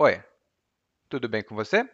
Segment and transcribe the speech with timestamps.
[0.00, 0.22] Oi,
[1.10, 1.84] tudo bem com você?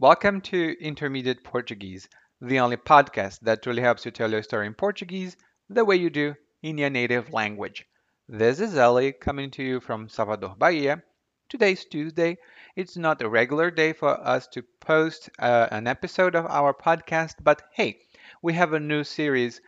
[0.00, 2.08] Welcome to Intermediate Portuguese,
[2.40, 5.36] the only podcast that truly helps you tell your story in Portuguese
[5.70, 7.86] the way you do in your native language.
[8.28, 11.00] This is Ellie coming to you from Salvador, Bahia.
[11.48, 12.38] Today's Tuesday.
[12.74, 17.36] It's not a regular day for us to post uh, an episode of our podcast,
[17.40, 18.00] but hey,
[18.42, 19.60] we have a new series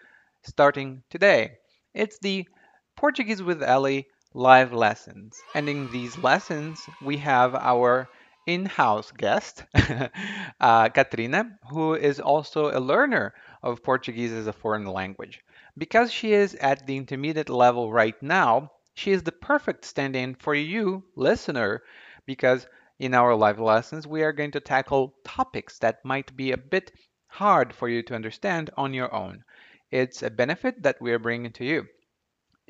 [0.43, 1.59] starting today.
[1.95, 2.48] It's the
[2.96, 5.44] Portuguese with Ellie live lessons.
[5.54, 8.10] And in these lessons, we have our
[8.46, 9.64] in-house guest,
[10.60, 15.45] uh, Katrina, who is also a learner of Portuguese as a foreign language.
[15.78, 20.55] Because she is at the intermediate level right now, she is the perfect stand-in for
[20.55, 21.83] you, listener,
[22.27, 22.66] because
[22.98, 26.92] in our live lessons, we are going to tackle topics that might be a bit
[27.28, 29.44] hard for you to understand on your own.
[29.91, 31.86] It's a benefit that we are bringing to you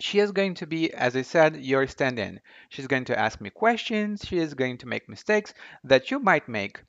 [0.00, 2.40] she is going to be, as I said, your stand in.
[2.68, 4.24] She's going to ask me questions.
[4.26, 5.54] She is going to make mistakes
[5.84, 6.82] that you might make.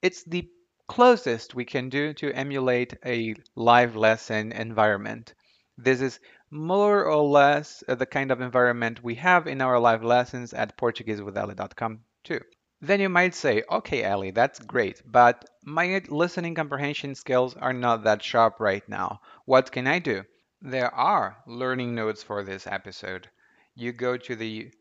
[0.00, 0.48] It's the
[0.88, 5.34] closest we can do to emulate a live lesson environment.
[5.78, 10.04] This is more or less uh, the kind of environment we have in our live
[10.04, 12.40] lessons at PortugueseWithEllie.com too.
[12.80, 18.04] Then you might say, okay, Ellie, that's great, but my listening comprehension skills are not
[18.04, 19.20] that sharp right now.
[19.44, 20.24] What can I do?
[20.64, 23.28] There are learning notes for this episode.
[23.74, 24.72] You go to the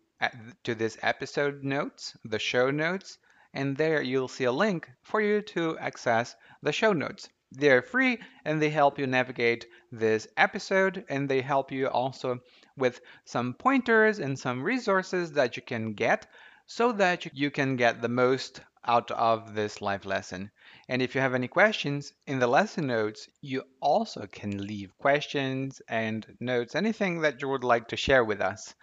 [0.63, 3.17] to this episode notes, the show notes,
[3.51, 7.29] and there you'll see a link for you to access the show notes.
[7.51, 12.41] They're free and they help you navigate this episode and they help you also
[12.77, 16.27] with some pointers and some resources that you can get
[16.67, 20.51] so that you can get the most out of this live lesson.
[20.91, 25.81] And if you have any questions in the lesson notes, you also can leave questions
[25.87, 28.75] and notes, anything that you would like to share with us.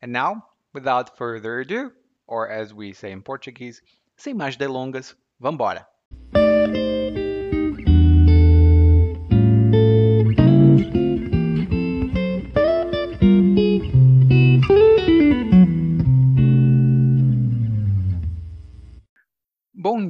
[0.00, 1.90] And now, without further ado,
[2.28, 3.82] or as we say in Portuguese,
[4.16, 5.86] sem mais delongas, vambora!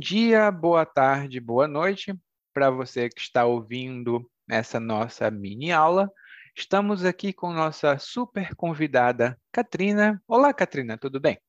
[0.06, 2.16] Dia, boa tarde, boa noite
[2.54, 6.08] para você que está ouvindo essa nossa mini aula.
[6.54, 10.22] Estamos aqui com nossa super convidada, Katrina.
[10.28, 11.40] Olá, Katrina, tudo bem?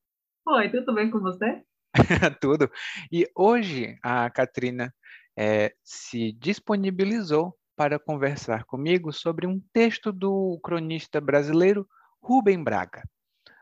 [0.44, 1.62] Oi, tudo bem com você?
[2.42, 2.68] tudo.
[3.12, 4.92] E hoje a Katrina
[5.38, 11.88] é, se disponibilizou para conversar comigo sobre um texto do cronista brasileiro
[12.20, 13.04] Rubem Braga.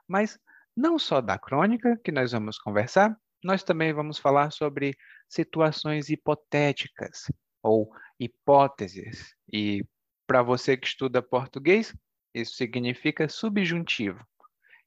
[0.08, 0.40] Mas
[0.74, 3.14] não só da crônica que nós vamos conversar,
[3.46, 4.98] nós também vamos falar sobre
[5.30, 9.36] situações hipotéticas ou hipóteses.
[9.52, 9.86] E
[10.26, 11.96] para você que estuda português,
[12.34, 14.20] isso significa subjuntivo.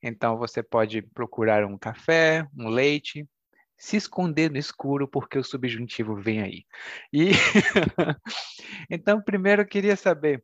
[0.02, 3.28] Então você pode procurar um café, um leite,
[3.76, 6.64] se esconder no escuro porque o subjuntivo vem aí.
[7.12, 7.30] E
[8.90, 10.42] então primeiro eu queria saber,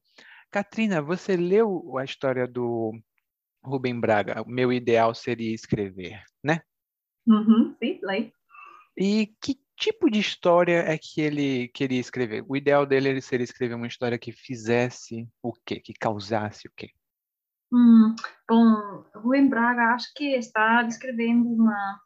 [0.52, 2.92] Katrina, você leu a história do
[3.64, 4.44] Rubem Braga?
[4.46, 6.60] Meu ideal seria escrever, né?
[7.26, 8.32] Uhum, sim, leio.
[8.96, 12.44] E que tipo de história é que ele queria escrever?
[12.48, 15.80] O ideal dele seria escrever uma história que fizesse o quê?
[15.80, 16.90] Que causasse o quê?
[17.72, 18.14] Hum,
[18.48, 22.00] bom, Rubem Braga acho que está descrevendo uma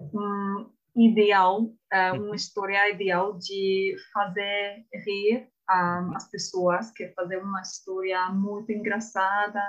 [0.00, 7.60] um ideal, uh, uma história ideal de fazer rir um, as pessoas, que fazer uma
[7.60, 9.62] história muito engraçada,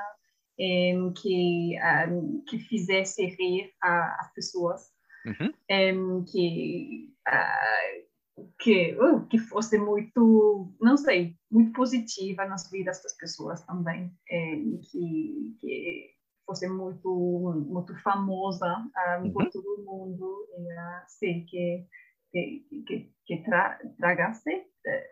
[0.60, 1.76] um, que
[2.10, 4.92] um, que fizesse rir a, as pessoas
[5.26, 6.24] uhum.
[6.26, 8.12] que uh,
[8.60, 15.56] que uh, que fosse muito não sei muito positiva nas vidas das pessoas também que,
[15.60, 16.10] que
[16.46, 18.78] fosse muito muito famosa
[19.20, 19.34] um, uhum.
[19.34, 20.72] por todo mundo e
[21.04, 21.88] assim que
[22.32, 24.66] que, que, que tra, tragasse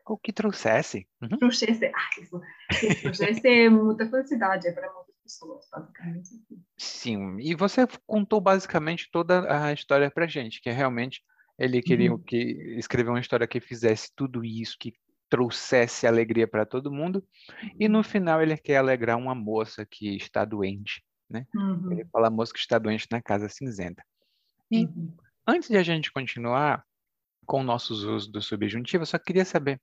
[0.06, 1.38] ou que trouxesse uhum.
[1.38, 2.42] trouxesse ah, isso,
[2.80, 6.30] que trouxesse muita felicidade para muitas pessoas basicamente
[6.76, 11.22] Sim, e você contou basicamente toda a história pra gente, que é realmente
[11.58, 12.18] ele queria uhum.
[12.18, 12.38] que
[12.78, 14.94] escrever uma história que fizesse tudo isso, que
[15.30, 17.24] trouxesse alegria para todo mundo,
[17.80, 18.04] e no uhum.
[18.04, 21.46] final ele quer alegrar uma moça que está doente, né?
[21.54, 21.92] Uhum.
[21.92, 24.04] Ele fala a moça que está doente na casa cinzenta.
[24.72, 25.14] E uhum.
[25.46, 26.84] antes de a gente continuar
[27.46, 29.80] com nossos usos do subjuntivo, eu só queria saber,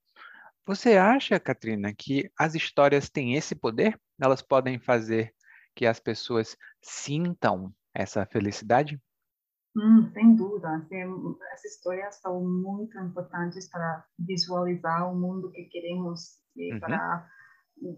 [0.66, 4.00] você acha, Katrina, que as histórias têm esse poder?
[4.20, 5.32] Elas podem fazer
[5.76, 9.00] que as pessoas sintam essa felicidade?
[9.76, 10.74] Hum, sem dúvida.
[10.76, 11.02] Assim,
[11.52, 16.80] essas histórias são muito importantes para visualizar o mundo que queremos e uhum.
[16.80, 17.28] para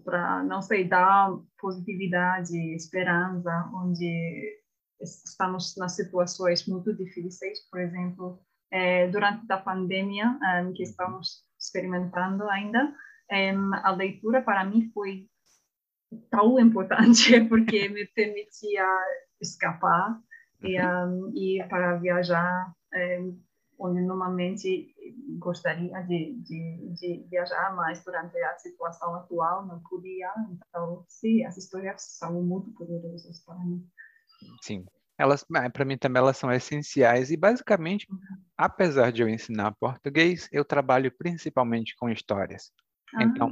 [0.03, 4.59] para não sei dar positividade, esperança, onde
[4.99, 8.41] estamos nas situações muito difíceis, por exemplo,
[8.73, 10.37] é, durante a pandemia
[10.75, 12.93] que estamos experimentando ainda,
[13.83, 15.29] a leitura para mim foi
[16.29, 18.85] tão importante porque me permitia
[19.41, 20.19] escapar
[20.61, 23.39] e, um, e para viajar um,
[23.79, 24.93] onde normalmente
[25.39, 30.29] gostaria de, de, de, viajar, mas durante a situação atual não podia.
[30.51, 33.87] Então, sim, as histórias são muito poderosas para mim.
[34.61, 34.85] Sim,
[35.17, 38.19] elas, é, para mim também, elas são essenciais e basicamente, uhum.
[38.57, 42.71] apesar de eu ensinar português, eu trabalho principalmente com histórias.
[43.15, 43.23] Ah.
[43.23, 43.49] Então,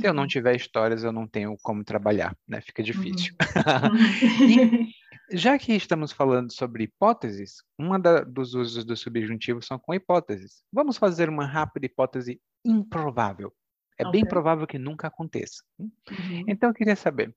[0.00, 2.60] se eu não tiver histórias, eu não tenho como trabalhar, né?
[2.60, 3.34] Fica difícil.
[3.40, 4.88] Uhum.
[5.30, 10.62] e, já que estamos falando sobre hipóteses, uma dos usos do subjuntivo são com hipóteses.
[10.72, 13.52] Vamos fazer uma rápida hipótese improvável.
[13.98, 14.20] É okay.
[14.20, 15.62] bem provável que nunca aconteça.
[15.78, 16.44] Uhum.
[16.48, 17.34] Então, eu queria saber,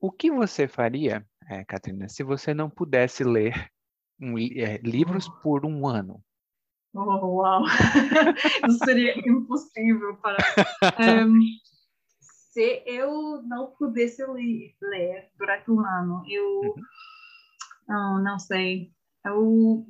[0.00, 3.70] o que você faria, é, Catarina, se você não pudesse ler
[4.20, 5.32] um, é, livros oh.
[5.40, 6.22] por um ano?
[6.94, 7.64] Oh, uau!
[8.68, 10.38] Isso seria impossível para.
[11.26, 11.40] Um,
[12.52, 16.74] se eu não pudesse ler durante um ano, eu uhum.
[17.88, 18.92] não, não sei,
[19.26, 19.84] eu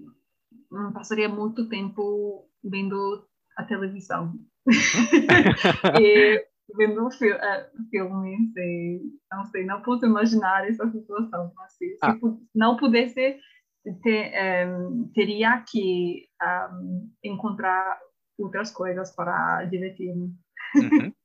[0.95, 3.27] passaria muito tempo vendo
[3.57, 4.33] a televisão.
[6.01, 6.47] E
[6.77, 9.01] vendo fil uh, filmes e
[9.31, 12.15] não sei, não posso imaginar essa situação, mas se, ah.
[12.15, 12.21] se
[12.55, 13.39] não pudesse
[13.87, 17.99] um, teria que um, encontrar
[18.39, 20.35] outras coisas para divertir-me.
[20.77, 21.13] Uhum.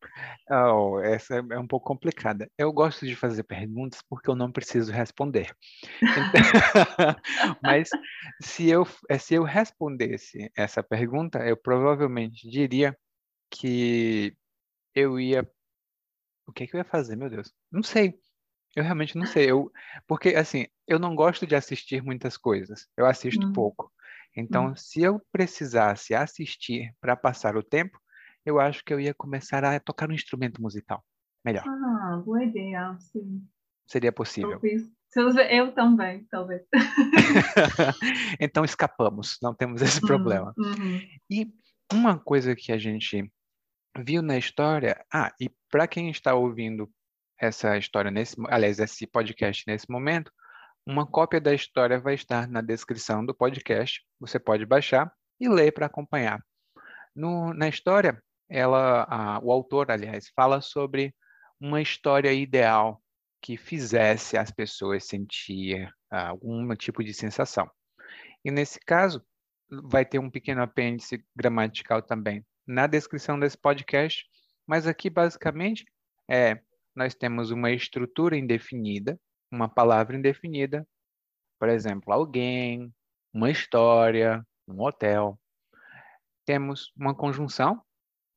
[0.51, 2.49] Oh, essa é um pouco complicada.
[2.57, 5.55] Eu gosto de fazer perguntas porque eu não preciso responder.
[6.01, 6.41] Então,
[7.61, 7.87] mas
[8.41, 12.97] se eu, eh, se eu respondesse essa pergunta, eu provavelmente diria
[13.51, 14.35] que
[14.95, 15.47] eu ia.
[16.47, 17.53] O que, que eu ia fazer, meu Deus?
[17.71, 18.19] Não sei.
[18.75, 19.49] Eu realmente não sei.
[19.49, 19.71] Eu,
[20.07, 22.87] porque, assim, eu não gosto de assistir muitas coisas.
[22.95, 23.53] Eu assisto hum.
[23.53, 23.91] pouco.
[24.35, 24.75] Então, hum.
[24.75, 27.99] se eu precisasse assistir para passar o tempo,
[28.45, 31.03] eu acho que eu ia começar a tocar um instrumento musical.
[31.43, 31.63] Melhor.
[31.67, 33.43] Ah, boa ideia, sim.
[33.87, 34.59] Seria possível.
[35.49, 36.61] Eu também, talvez.
[38.39, 40.53] então escapamos, não temos esse uhum, problema.
[40.55, 41.01] Uhum.
[41.29, 41.51] E
[41.91, 43.31] uma coisa que a gente
[43.97, 45.03] viu na história.
[45.11, 46.87] Ah, e para quem está ouvindo
[47.39, 50.31] essa história nesse, aliás, esse podcast nesse momento,
[50.85, 54.01] uma cópia da história vai estar na descrição do podcast.
[54.19, 56.43] Você pode baixar e ler para acompanhar.
[57.15, 61.15] No, na história, ela, a, o autor, aliás, fala sobre
[61.59, 63.01] uma história ideal
[63.41, 67.69] que fizesse as pessoas sentir ah, algum tipo de sensação.
[68.43, 69.23] E nesse caso,
[69.69, 74.25] vai ter um pequeno apêndice gramatical também na descrição desse podcast,
[74.65, 75.85] mas aqui basicamente
[76.29, 76.61] é
[76.95, 79.19] nós temos uma estrutura indefinida,
[79.51, 80.87] uma palavra indefinida,
[81.59, 82.93] por exemplo, alguém,
[83.33, 85.39] uma história, um hotel.
[86.45, 87.81] Temos uma conjunção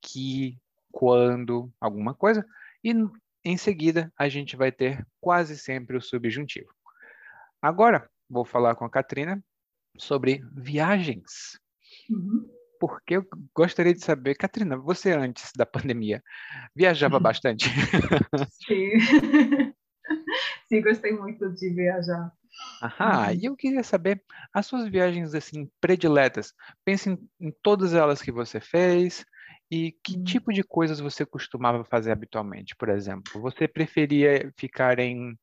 [0.01, 0.59] que,
[0.91, 2.45] quando, alguma coisa,
[2.83, 2.93] e
[3.45, 6.75] em seguida a gente vai ter quase sempre o subjuntivo.
[7.61, 9.43] Agora, vou falar com a Katrina
[9.99, 11.59] sobre viagens.
[12.11, 13.25] Uhum porque eu
[13.55, 16.21] gostaria de saber, Katrina, você antes da pandemia
[16.75, 17.69] viajava bastante?
[18.67, 18.91] Sim.
[20.67, 22.33] Sim, gostei muito de viajar.
[22.83, 23.35] Uhum.
[23.41, 24.21] e eu queria saber
[24.53, 26.53] as suas viagens assim prediletas.
[26.85, 29.25] Pense em, em todas elas que você fez
[29.71, 30.25] e que uhum.
[30.25, 32.75] tipo de coisas você costumava fazer habitualmente.
[32.75, 35.39] Por exemplo, você preferia ficar em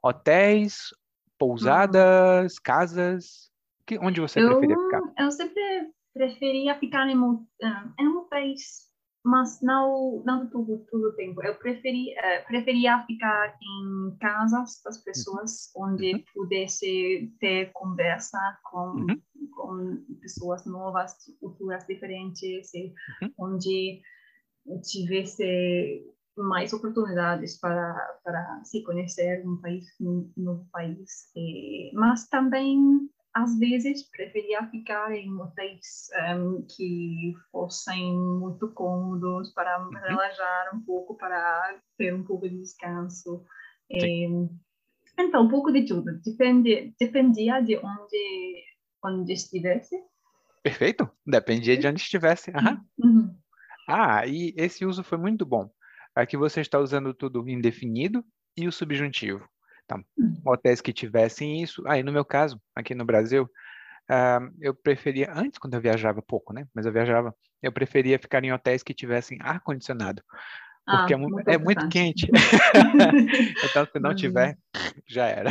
[0.00, 0.94] hotéis,
[1.36, 2.60] pousadas, uhum.
[2.62, 3.50] casas?
[3.84, 5.02] Que, onde você eu, preferia ficar?
[5.18, 7.46] Eu sempre preferia ficar em, um,
[8.00, 8.86] em um país,
[9.22, 11.44] mas não não todo todo o tempo.
[11.44, 15.92] Eu preferi, uh, preferia ficar em casas das pessoas uhum.
[15.92, 16.22] onde uhum.
[16.34, 19.20] pudesse ter conversa com uhum.
[19.54, 23.32] com pessoas novas, culturas diferentes, uhum.
[23.38, 24.00] onde
[24.82, 26.02] tivesse
[26.38, 27.94] mais oportunidades para
[28.24, 31.32] para se conhecer um país um novo país,
[31.94, 32.78] mas também
[33.36, 39.90] às vezes preferia ficar em hotéis um, que fossem muito cômodos para uhum.
[39.90, 43.44] relaxar um pouco, para ter um pouco de descanso.
[43.90, 44.26] E,
[45.18, 46.18] então, um pouco de tudo.
[46.24, 48.64] Depende, dependia de onde,
[49.04, 50.02] onde estivesse.
[50.62, 51.06] Perfeito.
[51.26, 52.50] Dependia de onde estivesse.
[52.98, 53.36] Uhum.
[53.86, 55.70] Ah, e esse uso foi muito bom.
[56.14, 58.24] Aqui você está usando tudo indefinido
[58.56, 59.46] e o subjuntivo.
[59.86, 60.00] Tá?
[60.44, 61.86] Hotéis que tivessem isso.
[61.86, 66.20] Aí, ah, no meu caso, aqui no Brasil, uh, eu preferia, antes, quando eu viajava
[66.20, 66.66] pouco, né?
[66.74, 70.22] Mas eu viajava, eu preferia ficar em hotéis que tivessem ar-condicionado.
[70.88, 72.28] Porque ah, é, muito, é muito quente.
[73.64, 74.16] então, se não uhum.
[74.16, 74.56] tiver,
[75.08, 75.50] já era.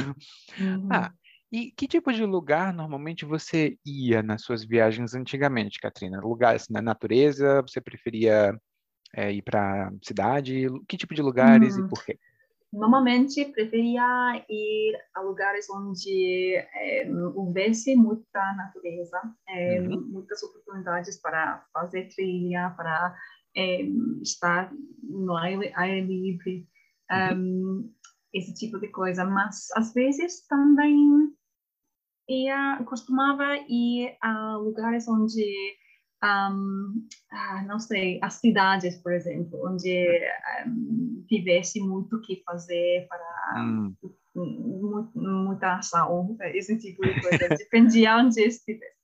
[0.57, 0.87] Uhum.
[0.89, 1.11] Ah,
[1.51, 6.21] E que tipo de lugar normalmente você ia nas suas viagens antigamente, Katrina?
[6.21, 7.61] Lugares na natureza?
[7.63, 8.57] Você preferia
[9.13, 10.67] é, ir para cidade?
[10.87, 12.17] Que tipo de lugares Hum, e por quê?
[12.75, 21.65] Normalmente preferia ir a lugares onde é, houvesse muita natureza, é, Uhum, muitas oportunidades para
[21.73, 23.15] fazer trilha, para
[23.55, 23.81] é,
[24.21, 26.67] estar no aire, aire livre,
[27.11, 27.37] uhum.
[27.37, 27.93] um,
[28.33, 29.23] esse tipo de coisa.
[29.23, 31.33] Mas às vezes também
[32.27, 35.77] ia, costumava ir a lugares onde
[36.23, 40.09] um, ah, não sei, as cidades, por exemplo, onde
[40.67, 43.25] um, tivesse muito o que fazer para
[43.57, 43.95] Hum.
[44.35, 47.49] mu- muita ação, esse tipo de coisa.
[47.49, 48.95] Dependia onde estivesse.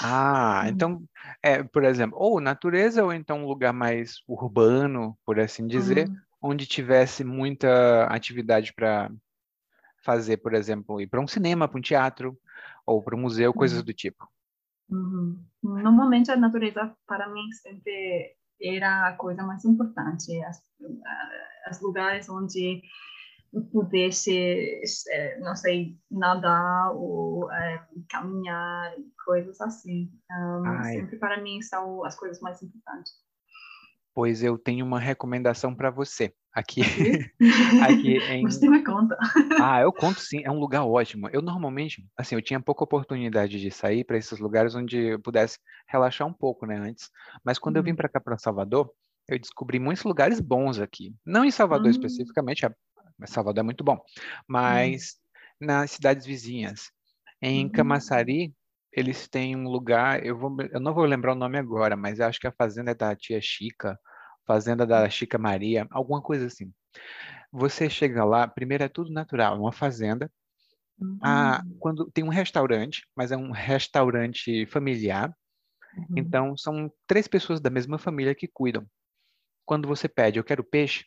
[0.00, 1.02] Ah, então,
[1.42, 6.16] é, por exemplo, ou natureza ou então um lugar mais urbano, por assim dizer, hum,
[6.40, 9.10] onde tivesse muita atividade para
[10.04, 12.38] fazer, por exemplo, ir para um cinema, para um teatro
[12.86, 14.28] ou para um museu, coisas hum, do tipo.
[14.88, 15.44] Uhum.
[15.62, 20.62] Normalmente a natureza para mim sempre era a coisa mais importante, as,
[21.66, 22.82] as lugares onde
[23.72, 30.10] pudesse, eh, não sei, nadar ou eh, caminhar, coisas assim.
[30.30, 33.12] Um, sempre para mim são as coisas mais importantes.
[34.14, 36.34] pois eu tenho uma recomendação para você.
[36.56, 36.82] Aqui,
[37.78, 38.70] aqui Você em.
[38.70, 39.16] me conta.
[39.58, 41.28] Ah, eu conto sim, é um lugar ótimo.
[41.32, 45.58] Eu normalmente, assim, eu tinha pouca oportunidade de sair para esses lugares onde eu pudesse
[45.88, 47.10] relaxar um pouco, né, antes.
[47.44, 48.90] Mas quando eu vim Hum, para cá, para Salvador,
[49.28, 51.14] eu descobri muitos lugares bons aqui.
[51.24, 52.74] Não em Salvador hum, especificamente, a-
[53.26, 53.98] Salvador é muito bom,
[54.48, 55.16] mas
[55.60, 56.90] nas cidades vizinhas.
[57.42, 57.70] Em hum.
[57.70, 58.54] Camaçari,
[58.92, 62.26] eles têm um lugar, eu vou, eu não vou lembrar o nome agora, mas eu
[62.26, 63.98] acho que a fazenda é da tia Chica,
[64.46, 66.72] fazenda da Chica Maria, alguma coisa assim.
[67.52, 70.30] Você chega lá, primeiro é tudo natural, é uma fazenda.
[71.22, 75.34] Ah, hum, quando tem um restaurante, mas é um restaurante familiar,
[75.92, 76.16] uhum.
[76.16, 78.86] então são três pessoas da mesma família que cuidam.
[79.66, 81.04] Quando você pede, eu quero peixe,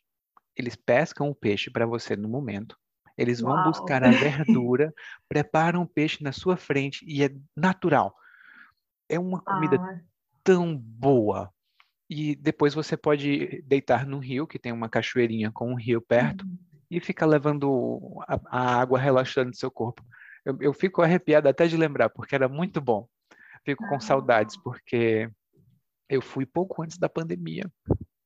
[0.58, 2.78] eles pescam o peixe para você no momento.
[3.18, 3.64] Eles vão Uau!
[3.64, 4.94] buscar a verdura,
[5.30, 8.16] preparam o peixe na sua frente e é natural.
[9.10, 10.02] É uma comida Ah,
[10.44, 11.54] tão boa.
[12.10, 16.44] E depois você pode deitar no rio, que tem uma cachoeirinha com um rio perto,
[16.44, 16.58] uhum.
[16.90, 20.04] e fica levando a, a água relaxando seu corpo.
[20.44, 23.08] Eu, eu fico arrepiado até de lembrar, porque era muito bom.
[23.64, 25.30] Fico com saudades, Ah, porque
[26.10, 27.70] eu fui pouco antes da pandemia.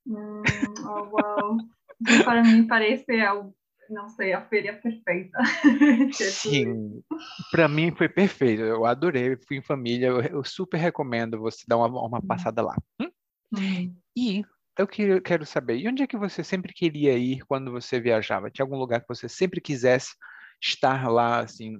[0.06, 0.42] hum,
[0.86, 1.58] oh, uau!
[2.00, 3.54] Então, para mim parece algo,
[3.90, 5.38] não sei, a feira perfeita.
[6.12, 7.02] Sim,
[7.50, 8.62] para mim foi perfeito.
[8.62, 10.06] Eu adorei, fui em família.
[10.06, 12.76] Eu, eu super recomendo você dar uma, uma Hum, passada lá.
[13.00, 13.10] Hum?
[13.56, 14.02] Hum.
[14.16, 14.42] E
[14.78, 18.50] eu que- quero saber, e onde é que você sempre queria ir quando você viajava?
[18.50, 20.14] Tinha algum lugar que você sempre quisesse
[20.62, 21.74] estar lá, assim,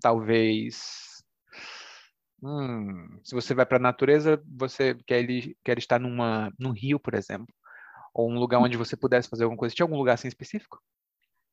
[0.00, 0.76] talvez.
[2.42, 5.26] Hum, se você vai para a natureza, você quer,
[5.64, 7.46] quer estar numa, num rio, por exemplo,
[8.14, 9.74] ou um lugar onde você pudesse fazer alguma coisa.
[9.74, 10.80] Tinha algum lugar assim específico?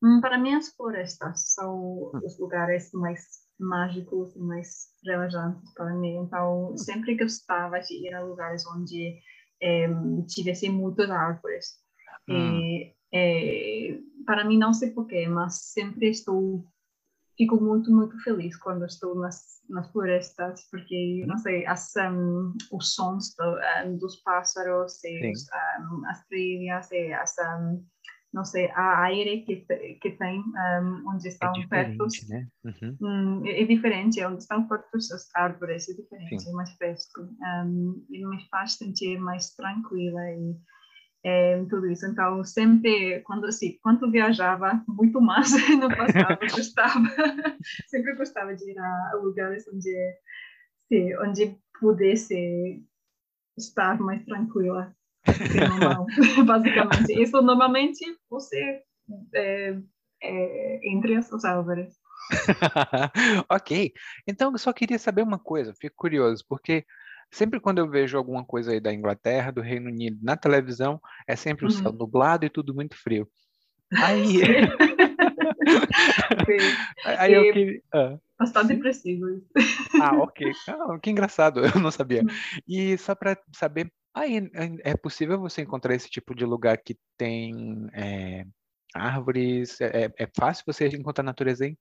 [0.04, 3.22] Hum, Para mim, as florestas são Hum, os lugares mais
[3.60, 6.18] mágicos mais relaxantes para mim.
[6.18, 9.20] Então, sempre gostava de ir a lugares onde
[9.64, 9.90] eh,
[10.28, 11.80] tivesse muitas árvores.
[12.28, 16.66] hum, E, eh, para mim, não sei porquê, mas sempre estou
[17.38, 22.94] fico muito, muito feliz quando estou nas, nas florestas, porque, não sei, as, um, os
[22.94, 25.46] sons do, um, dos pássaros, e os,
[25.92, 27.84] um, as trilhas, e as, um,
[28.34, 29.58] não sei, a aire que,
[30.02, 32.48] que tem um, onde é estão perto, diferente, né?
[32.64, 36.50] Uhum, um, é, é diferente, onde estão pertos as árvores, é diferente, sim.
[36.50, 40.58] é mais fresco, um, e me faz sentir mais tranquila e
[41.24, 42.06] é, tudo isso.
[42.08, 47.08] Então, sempre, quando, assim, quando viajava, muito mais no passado, gostava,
[47.88, 49.94] sempre gostava de ir a, a lugares onde,
[50.92, 52.84] sim, onde pudesse
[53.56, 54.92] estar mais tranquila
[55.54, 56.08] normal,
[56.46, 57.22] basicamente.
[57.22, 58.82] Isso, normalmente, você
[59.34, 59.78] é,
[60.22, 61.94] é, entre as árvores.
[63.50, 63.94] Ok,
[64.28, 66.86] então eu só queria saber uma coisa, fico curioso, porque
[67.32, 71.36] sempre quando eu vejo alguma coisa aí da Inglaterra, do Reino Unido na televisão, é
[71.36, 71.98] sempre o céu Uhum.
[71.98, 73.28] nublado e tudo muito frio.
[73.92, 73.92] Aí,
[77.06, 77.82] aí eu queria.
[77.94, 79.26] ah, bastante depressivo.
[80.00, 80.52] Ah, ok.
[80.68, 82.24] Ah, que engraçado, eu não sabia.
[82.68, 86.98] E só para saber, aí é é possível você encontrar esse tipo de lugar que
[87.18, 87.54] tem
[87.94, 88.46] é,
[88.94, 89.80] árvores?
[89.82, 91.78] É, é é fácil você encontrar natureza aí?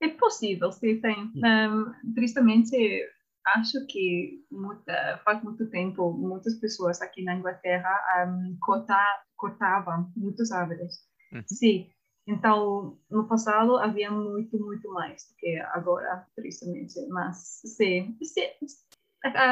[0.00, 1.32] É possível, sim, tem.
[1.36, 3.04] Um, tristemente,
[3.46, 7.90] acho que muita, faz muito tempo, muitas pessoas aqui na Inglaterra
[8.28, 8.96] um, corta,
[9.36, 10.94] cortavam muitas árvores.
[11.32, 11.90] uhum, Sim,
[12.28, 16.94] então, no passado havia muito, muito mais do que agora, tristemente.
[17.08, 18.50] Mas, sim, sim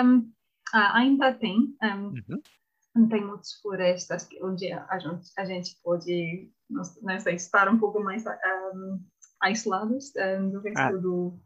[0.05, 0.33] um,
[0.73, 1.77] ainda tem.
[1.83, 2.13] Um,
[2.95, 3.09] uhum.
[3.09, 8.25] Tem muitas florestas onde a gente, a gente pode não sei, estar um pouco mais
[8.27, 9.01] um,
[9.51, 11.39] isolados um, do resto ah, do,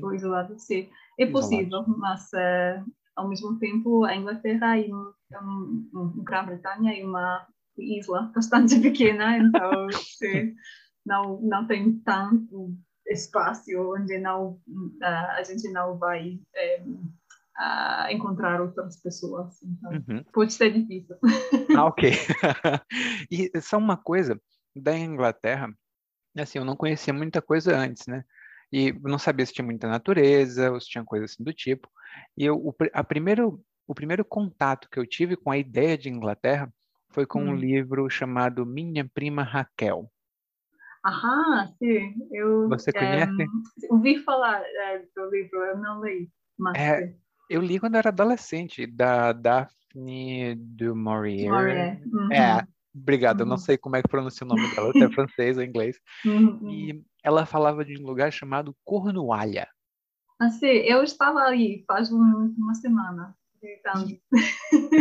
[0.00, 0.58] do isolado.
[0.58, 6.98] Sim, é possível, mas uh, ao mesmo tempo a Inglaterra e um, um, um Grã-Bretanha
[6.98, 7.46] é uma
[7.78, 10.54] isla bastante pequena, então sim,
[11.04, 12.74] não, não tem tanto
[13.06, 16.40] espaço onde não, uh, a gente não vai
[16.80, 17.08] um,
[17.58, 19.62] uh, encontrar outras pessoas.
[19.62, 20.24] Então, uhum.
[20.32, 21.16] pode ser difícil.
[21.76, 22.10] Ah, ok.
[23.30, 24.40] e só uma coisa,
[24.80, 25.72] da Inglaterra,
[26.36, 28.24] assim, eu não conhecia muita coisa antes, né?
[28.70, 31.88] E não sabia se tinha muita natureza, ou se tinha coisa assim do tipo.
[32.36, 36.08] E eu, o, a primeiro, o primeiro contato que eu tive com a ideia de
[36.08, 36.72] Inglaterra
[37.10, 37.50] foi com hum.
[37.50, 40.10] um livro chamado Minha Prima Raquel.
[41.04, 42.14] Aham, sim.
[42.32, 43.30] Eu, Você conhece?
[43.30, 46.28] Um, ouvi falar é, do livro, eu não li.
[46.58, 46.76] Mas...
[46.76, 47.14] É,
[47.48, 51.50] eu li quando era adolescente, da Daphne du Maurier.
[51.50, 52.02] Maurier.
[52.06, 52.32] Uhum.
[52.32, 52.66] É,
[52.98, 53.58] Obrigado, eu não uhum.
[53.58, 55.98] sei como é que pronuncia o nome dela, se é francês ou inglês.
[56.24, 56.70] Uhum.
[56.70, 59.68] E ela falava de um lugar chamado Cornualha.
[60.40, 63.36] Ah, sim, eu estava aí faz um, uma semana.
[63.62, 64.06] Então...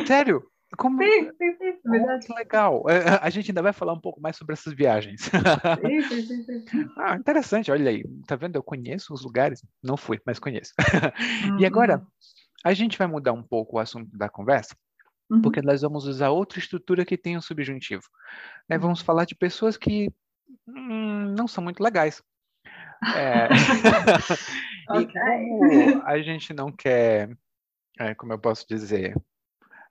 [0.06, 0.44] Sério?
[0.78, 1.02] Como...
[1.04, 2.26] Sim, sim, sim, verdade.
[2.26, 2.84] que legal.
[2.90, 5.22] É, a gente ainda vai falar um pouco mais sobre essas viagens.
[5.22, 6.90] Sim, sim, sim, sim.
[6.98, 8.04] Ah, interessante, olha aí.
[8.28, 8.56] Tá vendo?
[8.56, 9.62] Eu conheço os lugares.
[9.84, 10.74] Não fui, mas conheço.
[10.80, 11.58] Uhum.
[11.60, 12.06] E agora,
[12.64, 14.76] a gente vai mudar um pouco o assunto da conversa
[15.30, 15.42] Uhum.
[15.42, 18.04] Porque nós vamos usar outra estrutura que tem um subjuntivo.
[18.70, 18.78] Né?
[18.78, 19.06] Vamos uhum.
[19.06, 20.12] falar de pessoas que
[20.68, 22.22] hum, não são muito legais.
[23.16, 23.48] É...
[25.00, 27.36] e como a gente não quer,
[28.00, 29.16] é, como eu posso dizer,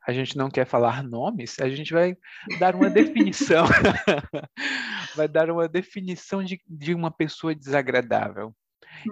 [0.07, 2.17] a gente não quer falar nomes, a gente vai
[2.59, 3.65] dar uma definição,
[5.17, 8.55] vai dar uma definição de, de uma pessoa desagradável.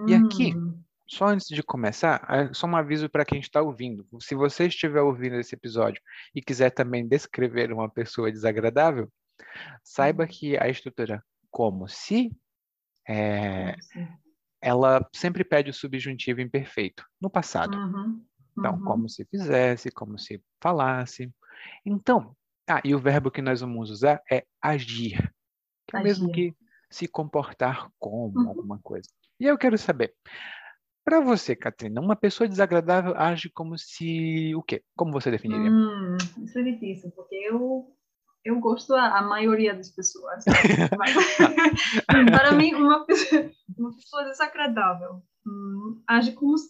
[0.07, 0.79] E aqui, hum.
[1.05, 4.07] Só antes de começar, é só um aviso para quem está ouvindo.
[4.19, 6.01] Se você estiver ouvindo esse episódio
[6.33, 9.11] e quiser também descrever uma pessoa desagradável,
[9.83, 10.29] saiba uhum.
[10.29, 12.31] que a estrutura como se
[13.07, 13.75] é,
[14.61, 17.77] ela sempre pede o subjuntivo imperfeito no passado.
[17.77, 18.25] Uhum.
[18.57, 18.83] Então, uhum.
[18.83, 21.31] como se fizesse, como se falasse.
[21.85, 22.35] Então,
[22.69, 25.33] ah, e o verbo que nós vamos usar é agir,
[25.87, 26.55] que é o mesmo que
[26.89, 28.47] se comportar como uhum.
[28.47, 29.09] alguma coisa.
[29.39, 30.13] E eu quero saber,
[31.03, 34.81] para você, Katrina, uma pessoa desagradável age como se o quê?
[34.95, 35.69] Como você definiria?
[35.69, 37.91] Hum, isso é difícil, porque eu
[38.45, 40.43] eu gosto a, maioria das pessoas.
[42.05, 46.69] para mim, uma pessoa, uma pessoa desagradável hum, age como se,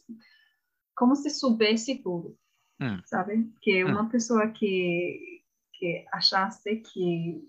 [0.96, 2.38] como se soubesse tudo,
[2.82, 3.02] hum.
[3.06, 3.52] sabe?
[3.62, 3.92] Que hum.
[3.92, 5.42] uma pessoa que
[5.74, 7.44] que achasse que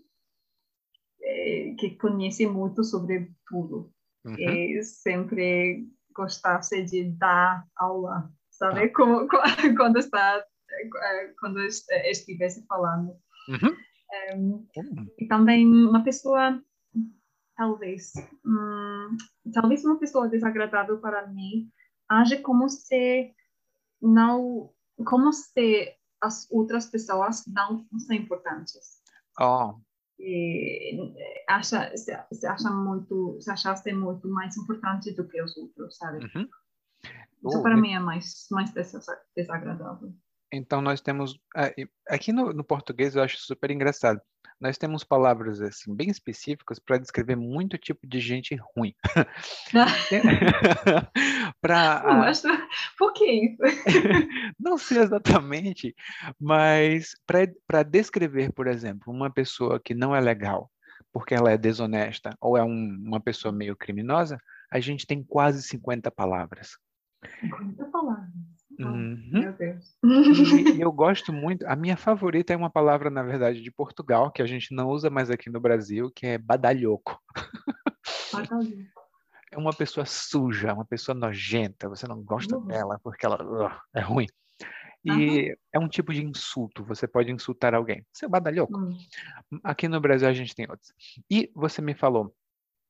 [1.22, 3.92] é, que conhece muito sobre tudo,
[4.24, 4.34] uhum.
[4.34, 8.88] e sempre gostasse de dar aula, sabe?
[8.88, 8.94] Tá.
[8.94, 9.28] Como,
[9.76, 10.44] quando está
[11.38, 13.16] quando estivesse falando.
[13.48, 13.76] Uhum.
[14.36, 14.68] Um,
[15.18, 16.60] e também uma pessoa,
[17.56, 18.12] talvez,
[18.44, 19.16] hum,
[19.52, 21.70] talvez uma pessoa desagradável para mim
[22.08, 23.34] age como se
[24.00, 24.70] não,
[25.06, 29.02] como se as outras pessoas não fossem importantes.
[29.40, 29.74] Oh,
[31.48, 36.24] acha, se, se acha muito, se achasse muito mais importante do que os outros, sabe?
[36.24, 36.48] Uhum.
[37.46, 38.72] Isso oh, para mim é mais, mais
[39.36, 40.14] desagradável.
[40.52, 41.38] Então nós temos
[42.08, 44.20] aqui no, no, português eu acho super engraçado.
[44.64, 48.94] Nós temos palavras assim bem específicas para descrever muito tipo de gente ruim.
[51.60, 52.42] para Mas
[52.96, 53.58] por que isso?
[54.58, 55.94] Não sei exatamente,
[56.40, 60.70] mas para descrever, por exemplo, uma pessoa que não é legal,
[61.12, 64.38] porque ela é desonesta ou é um, uma pessoa meio criminosa,
[64.70, 66.78] a gente tem quase 50 palavras.
[67.42, 68.32] 50 palavras.
[68.78, 69.18] Uhum.
[69.32, 69.96] Meu Deus.
[70.04, 71.66] E, eu gosto muito.
[71.66, 75.10] A minha favorita é uma palavra, na verdade, de Portugal, que a gente não usa
[75.10, 77.20] mais aqui no Brasil, que é badalhoco.
[78.32, 78.94] Badalhoco.
[79.52, 81.88] É uma pessoa suja, uma pessoa nojenta.
[81.88, 82.66] Você não gosta uhum.
[82.66, 84.26] dela porque ela uh, é ruim.
[85.04, 85.56] E uhum.
[85.74, 86.82] é um tipo de insulto.
[86.84, 88.04] Você pode insultar alguém.
[88.12, 88.76] Seu badalhoco.
[88.76, 88.98] Uhum.
[89.62, 90.92] Aqui no Brasil a gente tem outros.
[91.30, 92.34] E você me falou,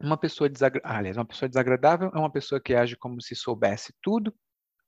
[0.00, 0.98] uma pessoa desagradável.
[0.98, 4.34] aliás, uma pessoa desagradável é uma pessoa que age como se soubesse tudo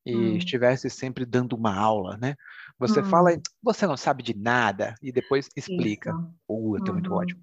[0.07, 0.37] e hum.
[0.37, 2.37] estivesse sempre dando uma aula, né?
[2.79, 3.05] Você hum.
[3.05, 6.14] fala, você não sabe de nada, e depois explica.
[6.49, 7.01] Uh, eu tenho uhum.
[7.01, 7.37] muito ódio.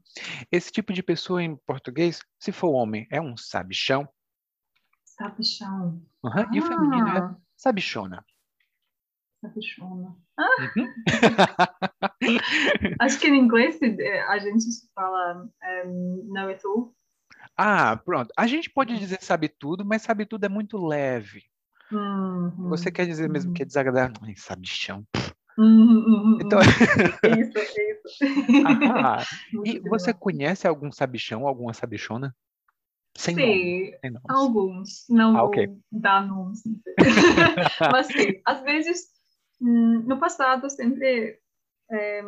[0.49, 4.07] Esse tipo de pessoa em português, se for homem, é um sabichão.
[5.03, 6.01] Sabichão.
[6.23, 6.31] Uhum.
[6.33, 6.49] Ah.
[6.53, 7.35] E o feminino é ah.
[7.57, 8.25] sabichona.
[9.41, 10.15] Sabichona.
[10.39, 10.71] Ah.
[10.77, 10.93] Uhum.
[13.01, 15.49] Acho que em inglês eh, a gente fala
[15.85, 16.95] um, know it all.
[17.57, 18.31] Ah, pronto.
[18.37, 21.43] A gente pode dizer sabe tudo, mas sabe tudo é muito leve.
[21.93, 23.53] Uhum, Você quer dizer mesmo uhum.
[23.53, 24.15] que é desagradável?
[24.23, 25.05] Ai, sabe de chão.
[25.57, 26.59] Uhum, Então.
[27.39, 28.65] Isso, isso.
[28.65, 29.23] ah,
[29.63, 32.35] e você conhece algum sabichão, alguma sabichona?
[33.15, 34.25] Sem nome, Sim, sem nomes.
[34.27, 35.05] alguns.
[35.09, 35.67] Não Ah, ok.
[35.67, 36.63] vou dar nomes.
[37.91, 39.03] Mas sim, às vezes,
[39.61, 41.39] hum, no passado, sempre,
[41.91, 42.23] eh,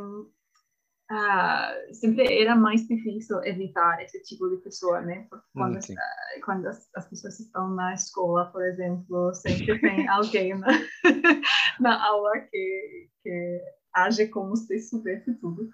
[1.10, 5.28] ah, sempre era mais difícil evitar esse tipo de pessoa, né?
[5.30, 5.96] Porque quando, Hum, sim.
[5.98, 10.68] ah, quando as, as pessoas estão na escola, por exemplo, sempre tem alguém na,
[11.80, 13.62] na aula que, que
[13.94, 15.70] age como se soubesse tudo.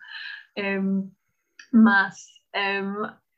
[0.58, 1.10] Em,
[1.72, 2.16] mas
[2.54, 2.84] em,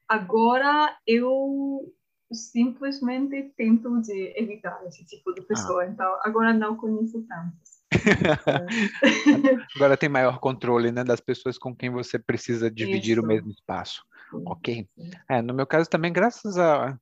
[0.10, 1.94] agora eu
[2.32, 5.46] simplesmente tento de evitar esse tipo de Ah.
[5.48, 5.86] pessoa.
[5.86, 7.73] Então, agora não conheço tantos.
[9.76, 13.28] Agora tem maior controle, né, das pessoas com quem você precisa dividir o Isso.
[13.28, 14.04] mesmo espaço.
[14.46, 14.88] Ok.
[15.30, 16.98] É, no meu caso também, graças ao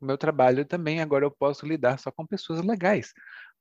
[0.00, 3.12] meu trabalho também, agora eu posso lidar só com pessoas legais.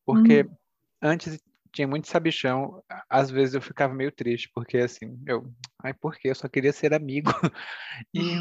[0.05, 0.55] Porque Hum,
[1.01, 1.39] antes
[1.71, 5.51] tinha muito sabichão, às vezes eu ficava meio triste, porque assim, eu,
[5.83, 6.29] ai, por quê?
[6.29, 7.31] Eu só queria ser amigo.
[8.13, 8.37] E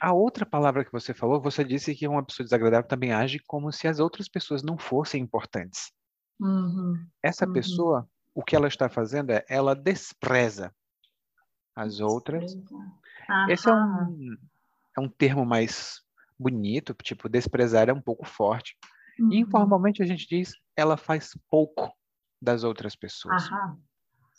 [0.00, 3.72] a outra palavra que você falou, você disse que uma pessoa desagradável também age como
[3.72, 5.92] se as outras pessoas não fossem importantes.
[6.40, 7.52] Uhum, Essa uhum.
[7.52, 10.74] pessoa, o que ela está fazendo é, ela despreza
[11.74, 12.56] as outras.
[13.48, 14.36] Esse é um,
[14.96, 16.02] é um termo mais
[16.38, 18.76] bonito, tipo, desprezar é um pouco forte.
[19.18, 19.32] Uhum.
[19.32, 21.92] Informalmente a gente diz, ela faz pouco
[22.40, 23.48] das outras pessoas.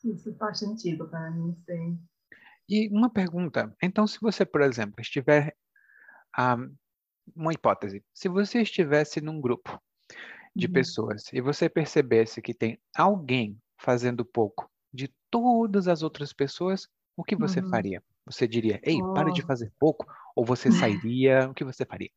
[0.04, 2.00] Isso faz sentido para mim, sim.
[2.70, 5.56] E uma pergunta, então se você, por exemplo, estiver,
[6.36, 6.58] ah,
[7.36, 9.80] uma hipótese, se você estivesse num grupo
[10.56, 10.74] de Uhum.
[10.74, 16.88] pessoas e você percebesse que tem alguém fazendo pouco de todas as outras pessoas,
[17.18, 17.70] o que você Uhum.
[17.70, 18.04] faria?
[18.26, 19.48] Você diria, ei, pare de Oh.
[19.48, 20.06] fazer pouco?
[20.36, 21.50] Ou você sairia?
[21.50, 22.10] O que você faria?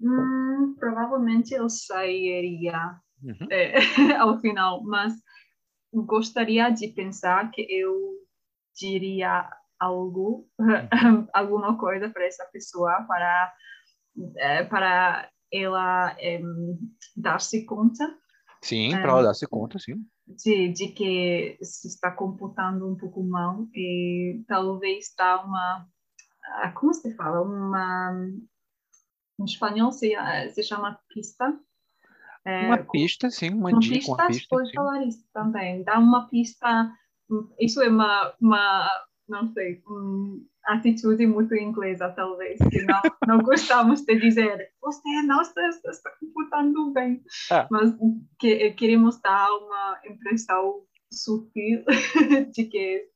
[0.00, 3.48] Hum, provavelmente eu sairia Uhum.
[3.50, 3.74] é,
[4.20, 5.14] ao final, mas
[5.94, 8.14] gostaria de pensar que eu
[8.76, 9.48] diria
[9.80, 10.48] algo,
[11.34, 13.54] alguma coisa para essa pessoa para
[14.38, 16.42] eh, para ela em,
[17.16, 18.04] dar-se conta
[18.62, 19.24] Sim, para ela Hum.
[19.24, 19.94] dar-se conta, sim.
[20.26, 25.86] de, de que se está comportando um pouco mal e talvez está uma
[26.44, 28.12] ah, como se fala uma
[29.40, 31.58] em espanhol se, ah, se chama pista
[32.58, 34.74] Uma É, pista, sim, uma uma dica, uma pista, pista, pode sim.
[34.74, 35.82] falar isso também.
[35.84, 36.92] Dá uma pista.
[37.58, 38.88] Isso é uma, uma
[39.28, 45.40] não sei, uma atitude muito inglesa, talvez, que não, não gostamos de dizer você não
[45.42, 47.66] está, está comportando bem, Ah.
[47.70, 47.94] mas
[48.38, 51.84] que, queremos dar uma impressão sutil
[52.54, 53.08] de que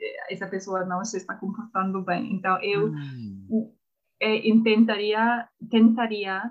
[0.00, 2.34] eh, essa pessoa não se está comportando bem.
[2.34, 3.72] Então, eu Hum,
[4.20, 6.50] eh, tentaria, tentaria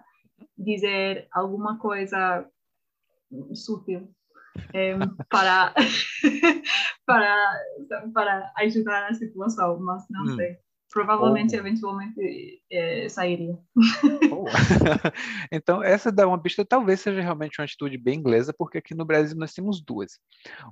[0.58, 2.48] dizer alguma coisa
[3.54, 4.10] sutil
[5.30, 5.74] para,
[7.06, 7.62] para,
[8.14, 10.36] para ajudar a situação, mas não Hum.
[10.36, 10.58] sei.
[10.92, 11.60] Provavelmente, Oh.
[11.60, 13.58] eventualmente, eh, sairia.
[14.30, 14.50] boa.
[15.52, 19.06] Então, essa dá uma pista, talvez seja realmente uma atitude bem inglesa, porque aqui no
[19.06, 20.20] Brasil nós temos duas.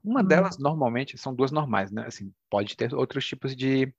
[0.04, 0.28] Uma Hum.
[0.28, 2.06] delas, normalmente, são duas normais, né?
[2.08, 3.94] Assim, pode ter outros tipos de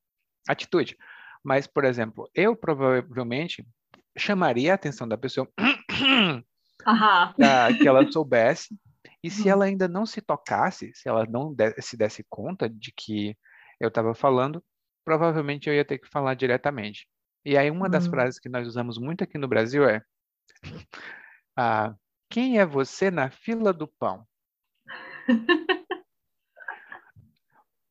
[0.49, 0.97] atitude.
[1.45, 3.65] Mas, por exemplo, eu provavelmente
[4.17, 5.47] chamaria a atenção da pessoa
[7.37, 8.75] para que ela soubesse,
[9.23, 9.49] e se Uhum.
[9.51, 13.37] ela ainda não se tocasse, se ela não de- se desse conta de que
[13.81, 14.63] eu estava falando,
[15.05, 17.07] provavelmente eu ia ter que falar diretamente.
[17.45, 18.11] E aí uma das Hum.
[18.11, 20.03] frases que nós usamos muito aqui no Brasil é
[21.57, 21.95] ah,
[22.31, 24.27] quem é você na fila do pão?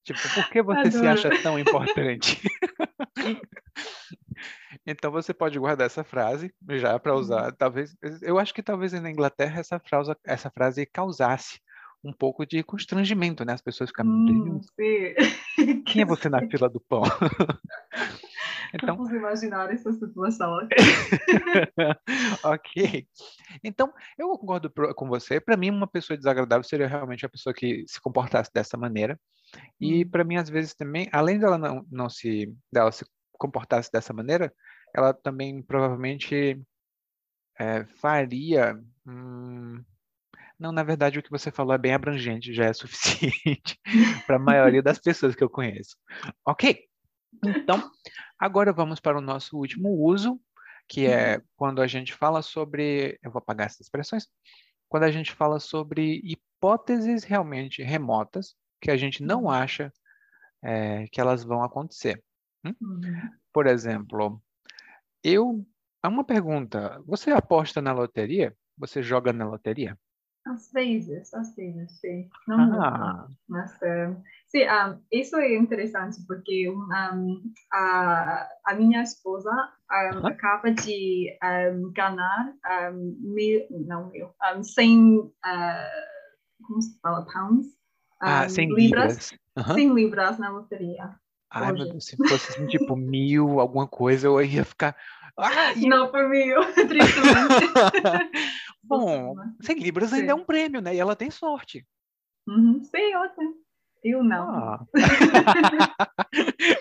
[0.03, 1.09] Tipo, por que você se Adoro.
[1.09, 2.39] acha tão importante?
[4.85, 7.51] Então você pode guardar essa frase já para usar.
[7.53, 11.59] Talvez, eu acho que talvez na Inglaterra essa frase, essa frase causasse
[12.03, 13.53] um pouco de constrangimento, né?
[13.53, 15.83] As pessoas ficavam, Hum, "Deus, sim.
[15.85, 17.01] quem é você na fila do pão?
[18.73, 20.75] Então, Vamos imaginar essa situação aqui.
[22.43, 23.07] ok.
[23.63, 25.39] Então, eu concordo com você.
[25.39, 29.17] Para mim, uma pessoa desagradável seria realmente a pessoa que se comportasse dessa maneira.
[29.79, 30.09] E Hum.
[30.09, 33.05] para mim, às vezes também, além dela não, não se, dela se
[33.37, 34.51] comportasse dessa maneira,
[34.95, 36.61] ela também provavelmente
[37.59, 38.81] é, faria.
[39.05, 39.83] hum,
[40.57, 43.77] não, na verdade, o que você falou é bem abrangente, já é suficiente
[44.25, 45.97] para a maioria das pessoas que eu conheço.
[46.45, 46.87] Ok.
[47.45, 47.91] Então,
[48.39, 50.39] agora vamos para o nosso último uso,
[50.87, 53.19] que é quando a gente fala sobre.
[53.21, 54.27] Eu vou apagar essas expressões.
[54.87, 59.49] Quando a gente fala sobre hipóteses realmente remotas, que a gente não Uhum.
[59.49, 59.91] acha
[60.63, 62.23] é, que elas vão acontecer.
[62.63, 63.29] Uhum.
[63.51, 64.41] Por exemplo,
[65.25, 65.65] Eu.
[66.03, 67.01] Há uma pergunta.
[67.07, 68.55] Você aposta na loteria?
[68.77, 69.97] Você joga na loteria?
[70.45, 72.29] Às vezes, às vezes, sim.
[72.47, 76.87] Não muito, Ah, mas eh, sim, ah, isso é interessante porque um,
[77.73, 79.49] a, a minha esposa
[79.89, 80.27] ah, aham.
[80.27, 85.89] acaba de ah, ganhar ah, mil, não mil, um, 100, ah,
[86.61, 87.65] como se fala, pounds,
[88.21, 89.33] Ah, Ah, 100 libras, libras.
[89.57, 89.73] Aham.
[89.73, 91.19] 100 libras na loteria
[91.55, 91.87] Ai, meu.
[91.87, 94.95] Deus, se fosse assim, tipo mil, alguma coisa, eu ia ficar.
[95.37, 97.65] Ah, e Não por mil, tristemente.
[98.83, 100.95] Bom, 100 libras ainda é um prêmio, né?
[100.95, 101.85] E ela tem sorte.
[102.47, 103.55] Uhum, sim, ótimo.
[104.03, 104.49] Eu não.
[104.49, 104.85] Ah.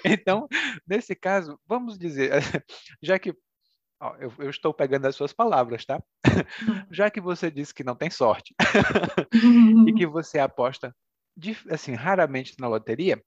[0.05, 0.47] Então,
[0.87, 2.31] nesse caso, vamos dizer,
[3.03, 3.35] já que
[4.01, 6.03] ó, eu, eu estou pegando as suas palavras, tá?
[6.91, 8.55] Já que você disse que não tem sorte
[9.87, 10.95] e que você aposta
[11.71, 13.23] assim raramente na loteria,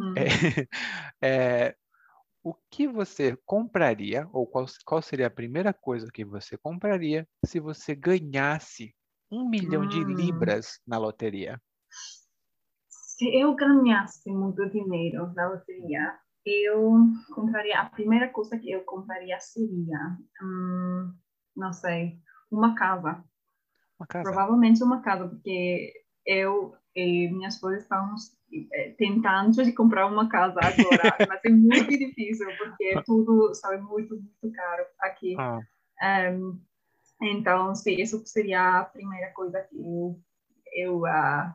[0.00, 0.14] Uhum.
[0.16, 0.66] é,
[1.22, 1.76] é,
[2.42, 7.60] o que você compraria ou qual, qual seria a primeira coisa que você compraria se
[7.60, 8.94] você ganhasse
[9.30, 10.14] um milhão de Hum.
[10.14, 11.60] libras na loteria?
[12.88, 16.94] Se eu ganhasse muito dinheiro na loteria, eu
[17.34, 17.80] compraria.
[17.80, 21.12] A primeira coisa que eu compraria seria, hum,
[21.56, 22.18] não sei,
[22.50, 23.24] uma casa.
[23.98, 24.30] Uma casa.
[24.30, 25.92] Provavelmente uma casa, porque
[26.24, 28.37] eu e minha esposa estamos
[28.72, 33.82] eh, tentando de comprar uma casa agora, mas é muito difícil, porque é tudo, sabe,
[33.82, 35.34] muito, muito caro aqui.
[35.38, 35.60] Ah,
[36.02, 36.58] Ehm,
[37.20, 40.20] então, sim, isso seria a primeira coisa que eu,
[40.72, 41.54] eu ah,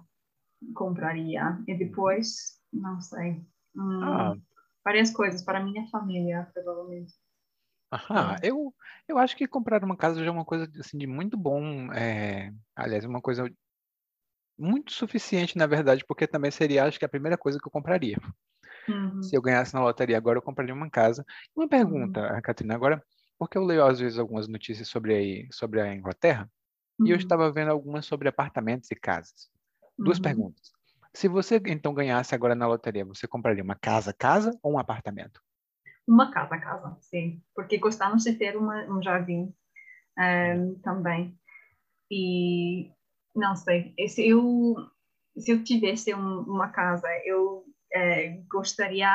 [0.75, 1.57] compraria.
[1.67, 3.41] E depois, não sei,
[3.75, 4.35] hum, ah,
[4.83, 7.13] várias coisas para minha família, provavelmente.
[7.91, 8.35] aham.
[8.35, 8.39] Ah.
[8.43, 8.73] Eu,
[9.07, 11.91] eu acho que comprar uma casa já é uma coisa assim, de muito bom.
[11.93, 13.49] é, aliás, uma coisa
[14.57, 18.17] muito suficiente, na verdade, porque também seria, acho que, a primeira coisa que eu compraria.
[18.87, 21.25] Uhum, Se eu ganhasse na loteria agora, eu compraria uma casa.
[21.55, 23.03] Uma pergunta, Catarina, agora,
[23.37, 26.49] porque eu leio às vezes algumas notícias sobre, aí, sobre a Inglaterra,
[27.05, 29.49] e eu uhum, estava vendo algumas sobre apartamentos e casas.
[29.97, 30.23] Duas uhum.
[30.23, 30.71] perguntas.
[31.13, 35.41] Se você então ganhasse agora na loteria, você compraria uma casa, casa ou um apartamento?
[36.07, 37.41] Uma casa, casa, sim.
[37.55, 39.53] Porque gostamos de ter uma, um jardim
[40.17, 41.37] ehm, também.
[42.11, 42.91] E,
[43.35, 44.75] não sei, se eu,
[45.37, 47.63] se eu tivesse um- uma casa, eu
[47.95, 49.09] eh, gostaria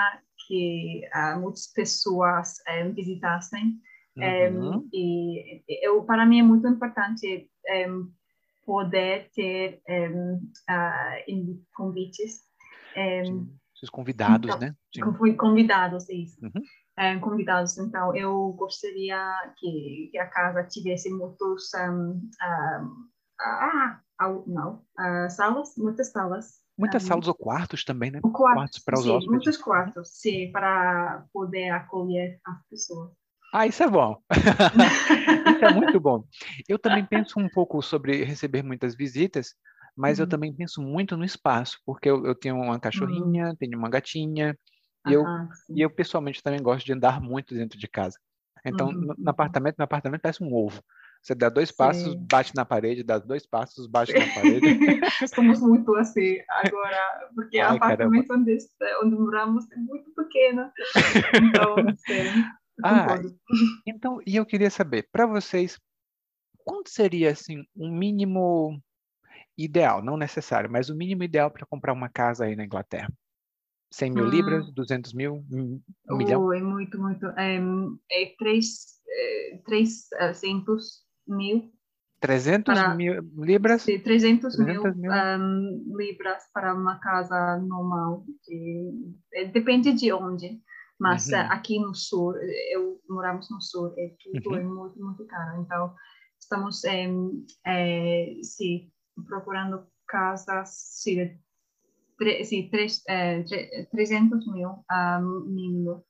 [0.47, 3.81] que ah, muitas pessoas eh, visitassem.
[4.21, 4.89] Ehm, Uhum.
[4.93, 8.09] e eu, para mim é muito importante ehm,
[8.67, 9.81] poder ter
[10.69, 12.43] ah, invi- convites.
[13.83, 14.75] Os convidados, então, né?
[14.93, 15.03] Sim.
[15.03, 16.39] Convi- Convidados, isso.
[16.45, 17.21] Uhum.
[17.21, 17.79] Convidados.
[17.79, 21.71] Então, eu gostaria que, que a casa tivesse muitos.
[21.75, 22.29] Um,
[23.39, 24.85] ah, ah, não.
[24.97, 26.63] ah, salas, muitas salas.
[26.77, 28.21] Muitas um, salas ou quartos também, né?
[28.21, 29.31] quartos, Quartos para os sim, hóspedes.
[29.31, 33.11] muitos quartos, sim, para poder acolher as pessoas.
[33.53, 34.17] Ah, isso é bom.
[35.47, 36.25] Isso é muito bom.
[36.69, 39.55] Eu também penso um pouco sobre receber muitas visitas,
[39.97, 40.29] mas eu Uhum.
[40.29, 44.57] também penso muito no espaço, porque eu, eu tenho uma cachorrinha, tenho uma gatinha,
[45.07, 45.25] e eu,
[45.75, 48.19] e eu pessoalmente também gosto de andar muito dentro de casa.
[48.65, 49.29] Então, Uhum, no, no uhum.
[49.31, 50.83] apartamento, meu apartamento parece um ovo.
[51.23, 52.27] Você dá dois passos, Sim.
[52.27, 54.63] bate na parede, dá dois passos, bate na parede.
[55.35, 58.23] Somos muito assim agora, porque Ai, caramba.
[58.23, 58.59] apartamento onde,
[59.03, 60.71] onde moramos é muito pequeno.
[61.35, 62.45] Então, sim,
[62.83, 63.17] Ah,
[63.87, 65.79] então, e eu queria saber, para vocês,
[66.65, 68.81] quanto seria assim um mínimo
[69.57, 73.13] ideal, não necessário, mas o mínimo ideal para comprar uma casa aí na Inglaterra?
[73.91, 74.31] 100 mil Hum.
[74.31, 76.53] libras, 200 mil, um, um milhão?
[76.53, 77.27] É muito, muito.
[77.39, 77.59] É,
[78.13, 81.71] é três, é, 300 mil
[82.21, 83.83] 300 para- mil libras?
[83.83, 85.13] sim, 300 mil, 300 mil.
[85.13, 88.25] um, libras para uma casa normal.
[88.47, 88.93] De,
[89.35, 90.61] é, depende de onde.
[90.99, 91.35] Mas Uhum.
[91.37, 92.35] eh, aqui no sul,
[92.73, 94.57] eu moramos no sul, é tudo Uhum.
[94.57, 95.61] é muito, muito caro.
[95.63, 95.95] Então,
[96.41, 98.91] estamos em, eh, sim,
[99.29, 101.39] procurando casas, sim,
[102.19, 106.05] tre, sim, três, eh, tre- 300 mil ah, mínimo.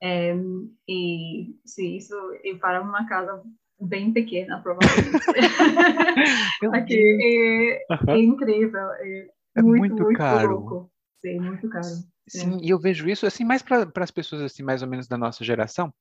[0.00, 3.42] Em, e sim, isso é para uma casa
[3.80, 5.24] bem pequena, provavelmente.
[6.74, 10.60] Aqui é, é incrível, é, É muito, muito muito, caro.
[10.60, 10.90] louco.
[11.22, 11.86] Sim, muito caro.
[12.28, 15.18] Sim, e eu vejo isso assim mais para as pessoas assim mais ou menos da
[15.18, 15.92] nossa geração.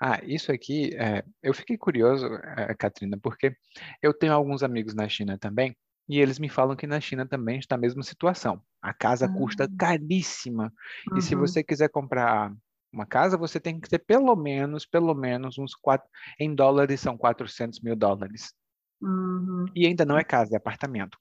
[0.00, 3.54] Ah, isso aqui, é, eu fiquei curioso, é, Katrina, porque
[4.02, 5.74] eu tenho alguns amigos na China também
[6.06, 8.60] e eles me falam que na China também está a mesma situação.
[8.82, 9.76] A casa custa Hum.
[9.78, 10.72] caríssima
[11.16, 11.40] e se Uhum.
[11.40, 12.52] você quiser comprar
[12.92, 16.08] uma casa, você tem que ter pelo menos, pelo menos uns quatro,
[16.40, 18.52] em dólares são 400 mil dólares.
[19.00, 19.66] Uhum.
[19.74, 21.16] E ainda não é casa, é apartamento.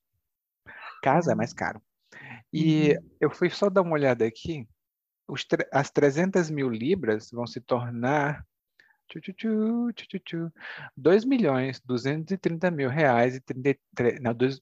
[1.01, 1.37] Casa é Uhum.
[1.37, 1.81] mais caro.
[2.53, 3.11] E Uhum.
[3.21, 4.67] eu fui só dar uma olhada aqui.
[5.29, 8.45] Os as 300 mil libras vão se tornar
[9.09, 10.53] Tchu, tchu, tchu, tchu, tchu, tchu.
[10.97, 14.61] 2 milhões 230 mil reais e 33, não, 2,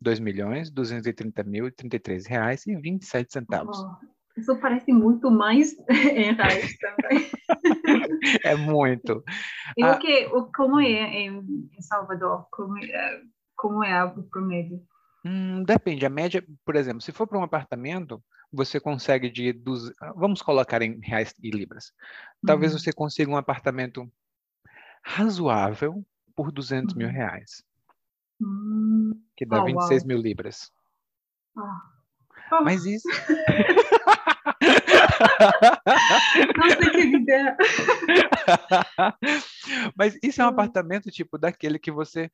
[0.00, 3.84] 2 milhões 230 mil e 33 reais e 27 centavos.
[3.84, 3.96] Oh,
[4.36, 7.30] isso parece muito mais em reais também.
[8.44, 9.22] É muito.
[9.76, 9.92] E Ah.
[9.92, 12.46] o que, o, como é em, Salvador?
[12.50, 13.20] Como é,
[13.56, 14.80] como é o promédio?
[15.24, 19.92] Hum, depende, a média, por exemplo, se for para um apartamento, você consegue de, duz-
[20.16, 21.92] vamos colocar em reais e libras.
[22.44, 22.78] Talvez Uhum.
[22.78, 24.10] você consiga um apartamento
[25.04, 27.12] razoável por 200 mil Uhum.
[27.12, 27.62] reais,
[28.40, 30.08] Hum, que dá Oh, 26 uau.
[30.08, 30.72] mil libras.
[31.56, 32.01] ah.
[32.60, 33.08] Mas isso,
[36.56, 37.56] não sei que ideia.
[39.96, 40.50] Mas isso é um Hum.
[40.50, 42.30] apartamento tipo daquele que você.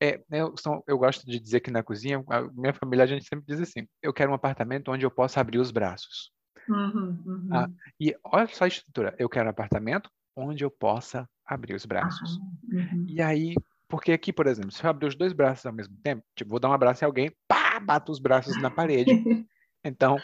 [0.00, 2.22] É, eu, são- eu gosto de dizer que na cozinha,
[2.54, 5.58] minha família a gente sempre diz assim: eu quero um apartamento onde eu possa abrir
[5.58, 6.30] os braços.
[6.68, 7.48] Uhum, uhum.
[7.52, 7.68] Ah,
[8.00, 12.38] E olha só a estrutura: eu quero um apartamento onde eu possa abrir os braços.
[12.70, 13.04] Uhum.
[13.08, 13.54] E aí,
[13.88, 16.60] porque aqui, por exemplo, se eu abrir os dois braços ao mesmo tempo, tipo, vou
[16.60, 19.14] dar um abraço em alguém, pá, bato os braços na parede.
[19.84, 20.16] Então,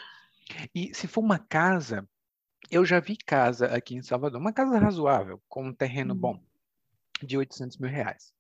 [0.75, 2.09] e se for uma casa,
[2.71, 6.19] eu já vi casa aqui em Salvador, uma casa razoável, com um terreno Hum.
[6.19, 6.43] bom,
[7.23, 8.33] de 800 mil reais.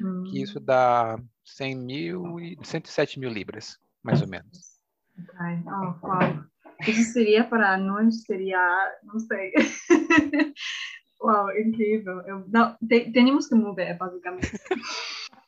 [0.00, 0.24] Hum.
[0.24, 4.80] Que isso dá 100 mil e 107 mil libras, mais ou menos.
[5.18, 5.38] Ok.
[5.66, 6.44] Oh, uau.
[6.86, 8.60] Isso seria para nós, seria,
[9.04, 9.52] não sei.
[11.22, 12.20] Uau, incrível.
[12.22, 14.52] Eu, não, te, temos que mover, basicamente.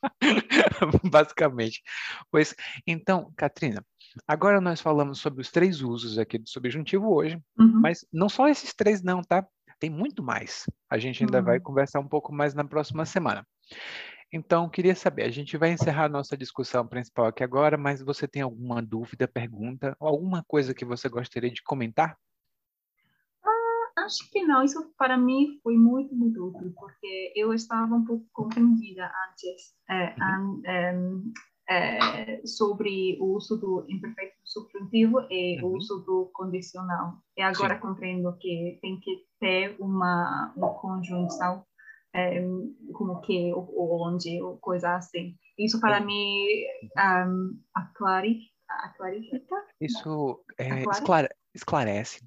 [1.10, 1.82] Basicamente.
[2.30, 2.54] Pois,
[2.86, 3.84] então, Katrina,
[4.26, 7.80] agora nós falamos sobre os três usos aqui do subjuntivo hoje, Uhum.
[7.80, 9.46] mas não só esses três não, tá?
[9.78, 10.64] Tem muito mais.
[10.88, 11.62] A gente ainda vai Hum.
[11.62, 13.46] conversar um pouco mais na próxima semana.
[14.32, 18.26] Então, queria saber, a gente vai encerrar a nossa discussão principal aqui agora, mas você
[18.26, 22.16] tem alguma dúvida, pergunta, ou alguma coisa que você gostaria de comentar?
[23.98, 28.24] Acho que não, isso para mim foi muito, muito útil, porque eu estava um pouco
[28.32, 31.32] confundida antes eh, an- em,
[31.68, 35.76] eh, sobre o uso do imperfeito do subjuntivo e o Uhum.
[35.76, 37.14] uso do condicional.
[37.36, 37.80] E agora Sim.
[37.80, 41.64] compreendo que tem que ter uma, uma conjunção,
[42.14, 45.36] em, como que, ou, onde, ou coisa assim.
[45.58, 46.06] Isso para Uhum.
[46.06, 46.46] mim
[46.98, 52.24] um, aclari, aclarifica, Isso é, esclare- esclarece.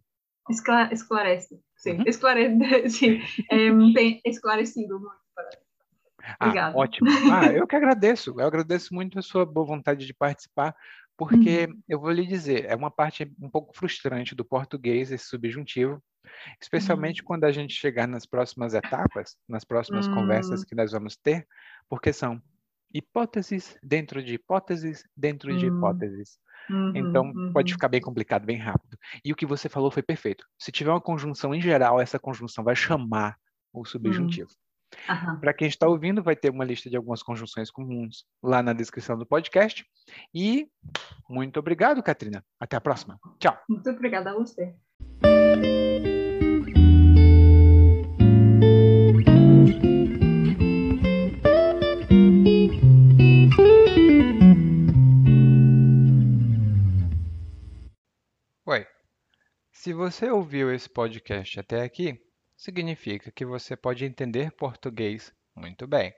[0.49, 2.03] Escla- esclarece, sim, Uhum.
[2.07, 2.57] esclarece,
[2.89, 5.19] sim, tem esclarecido muito.
[6.39, 6.77] Ah, Obrigada.
[6.77, 7.07] ótimo.
[7.31, 8.31] Ah, eu que agradeço.
[8.39, 10.75] Eu agradeço muito a sua boa vontade de participar,
[11.17, 16.01] porque eu vou lhe dizer, é uma parte um pouco frustrante do português, esse subjuntivo,
[16.61, 20.65] especialmente quando a gente chegar nas próximas etapas, nas próximas conversas Hum.
[20.67, 21.47] que nós vamos ter,
[21.89, 22.41] porque são
[22.93, 25.69] hipóteses dentro de hipóteses dentro de Hum.
[25.69, 26.39] hipóteses.
[26.69, 27.75] Uhum, Então, pode uhum.
[27.75, 28.97] ficar bem complicado, bem rápido.
[29.23, 30.45] E o que você falou foi perfeito.
[30.57, 33.37] Se tiver uma conjunção em geral, essa conjunção vai chamar
[33.73, 34.49] o subjuntivo.
[35.39, 39.17] Para quem está ouvindo, vai ter uma lista de algumas conjunções comuns lá na descrição
[39.17, 39.85] do podcast.
[40.33, 40.67] E
[41.29, 42.43] muito obrigado, Katrina.
[42.59, 43.19] Até a próxima.
[43.39, 43.57] Tchau.
[43.67, 44.75] Muito obrigada a você.
[58.65, 58.85] Oi.
[59.71, 62.19] Se você ouviu esse podcast até aqui,
[62.59, 66.13] significa que você pode entender português muito bem.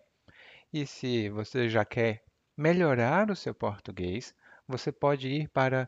[0.74, 2.26] E se você já quer
[2.58, 4.34] melhorar o seu português,
[4.68, 5.88] você pode ir para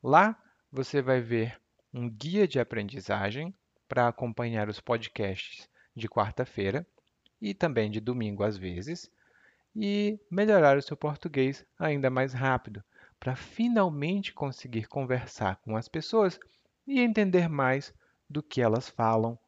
[0.00, 1.60] Lá você vai ver
[1.92, 3.52] um guia de aprendizagem
[3.88, 6.86] para acompanhar os podcasts de quarta-feira
[7.40, 9.10] e também de domingo às vezes,
[9.74, 12.84] e melhorar o seu português ainda mais rápido,
[13.18, 16.38] para finalmente conseguir conversar com as pessoas
[16.86, 17.94] e entender mais
[18.28, 19.38] do que elas falam